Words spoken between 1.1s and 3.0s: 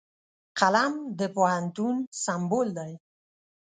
د پوهنتون سمبول دی